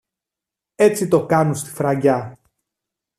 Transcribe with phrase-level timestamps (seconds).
[0.75, 2.37] Έτσι το κάνουν στη Φραγκιά.